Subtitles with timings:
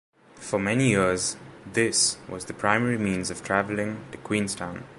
[0.37, 1.37] For many years,
[1.73, 4.83] this was the primary means of travelling to Queenstown.